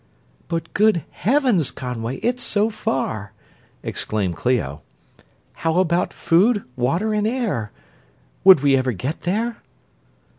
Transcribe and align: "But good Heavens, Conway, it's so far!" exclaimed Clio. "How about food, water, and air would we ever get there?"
"But 0.47 0.73
good 0.73 1.03
Heavens, 1.11 1.69
Conway, 1.69 2.15
it's 2.23 2.41
so 2.41 2.71
far!" 2.71 3.33
exclaimed 3.83 4.35
Clio. 4.35 4.81
"How 5.53 5.75
about 5.77 6.11
food, 6.11 6.63
water, 6.75 7.13
and 7.13 7.27
air 7.27 7.71
would 8.43 8.61
we 8.61 8.75
ever 8.75 8.93
get 8.93 9.21
there?" 9.21 9.61